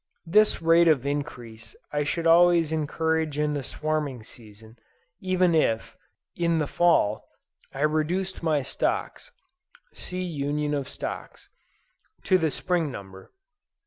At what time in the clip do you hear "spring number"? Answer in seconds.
12.49-13.31